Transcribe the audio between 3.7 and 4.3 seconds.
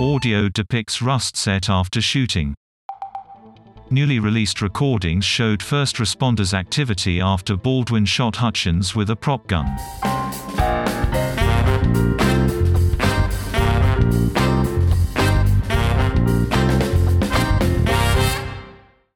Newly